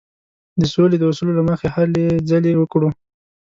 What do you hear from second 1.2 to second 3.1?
له مخې هلې ځلې وکړو.